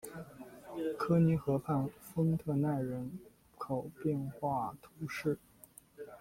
[0.97, 3.19] 科尼河畔丰特奈人
[3.59, 5.37] 口变化图示